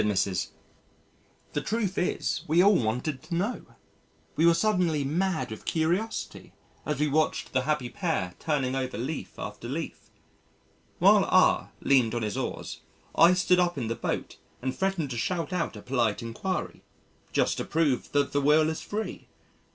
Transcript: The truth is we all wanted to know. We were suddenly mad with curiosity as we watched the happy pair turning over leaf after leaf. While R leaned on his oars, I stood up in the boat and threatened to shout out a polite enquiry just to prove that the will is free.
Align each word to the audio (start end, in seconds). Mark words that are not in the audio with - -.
The 1.53 1.61
truth 1.61 1.95
is 1.95 2.41
we 2.47 2.63
all 2.63 2.75
wanted 2.75 3.21
to 3.21 3.35
know. 3.35 3.65
We 4.35 4.47
were 4.47 4.55
suddenly 4.55 5.03
mad 5.03 5.51
with 5.51 5.63
curiosity 5.63 6.53
as 6.87 6.99
we 6.99 7.07
watched 7.07 7.53
the 7.53 7.61
happy 7.69 7.87
pair 7.87 8.33
turning 8.39 8.75
over 8.75 8.97
leaf 8.97 9.37
after 9.37 9.69
leaf. 9.69 10.09
While 10.97 11.25
R 11.25 11.69
leaned 11.81 12.15
on 12.15 12.23
his 12.23 12.35
oars, 12.35 12.81
I 13.13 13.35
stood 13.35 13.59
up 13.59 13.77
in 13.77 13.89
the 13.89 13.95
boat 13.95 14.39
and 14.59 14.75
threatened 14.75 15.11
to 15.11 15.17
shout 15.19 15.53
out 15.53 15.75
a 15.75 15.83
polite 15.83 16.23
enquiry 16.23 16.81
just 17.31 17.57
to 17.57 17.63
prove 17.63 18.11
that 18.13 18.31
the 18.31 18.41
will 18.41 18.71
is 18.71 18.81
free. 18.81 19.27